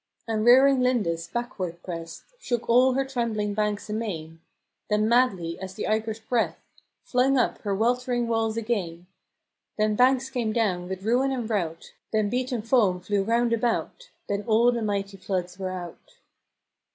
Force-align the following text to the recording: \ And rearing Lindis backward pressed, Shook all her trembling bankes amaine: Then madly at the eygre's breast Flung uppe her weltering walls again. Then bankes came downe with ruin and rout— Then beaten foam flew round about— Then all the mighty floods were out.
\ 0.15 0.27
And 0.27 0.43
rearing 0.43 0.79
Lindis 0.81 1.27
backward 1.27 1.83
pressed, 1.83 2.23
Shook 2.39 2.67
all 2.67 2.93
her 2.93 3.05
trembling 3.05 3.53
bankes 3.53 3.87
amaine: 3.87 4.39
Then 4.89 5.07
madly 5.07 5.59
at 5.59 5.75
the 5.75 5.83
eygre's 5.85 6.19
breast 6.19 6.57
Flung 7.03 7.35
uppe 7.37 7.59
her 7.61 7.75
weltering 7.75 8.27
walls 8.27 8.57
again. 8.57 9.05
Then 9.77 9.93
bankes 9.95 10.31
came 10.31 10.53
downe 10.53 10.89
with 10.89 11.03
ruin 11.03 11.31
and 11.31 11.47
rout— 11.47 11.91
Then 12.11 12.29
beaten 12.31 12.63
foam 12.63 12.99
flew 12.99 13.21
round 13.21 13.53
about— 13.53 14.09
Then 14.27 14.43
all 14.47 14.71
the 14.71 14.81
mighty 14.81 15.17
floods 15.17 15.59
were 15.59 15.69
out. 15.69 16.15